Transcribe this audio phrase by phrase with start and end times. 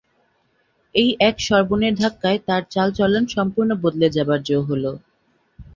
[0.95, 4.83] এই এক সর্বনের ধাক্কায় তার চালচলন সম্পূর্ণ বদলে যাবার জো হল।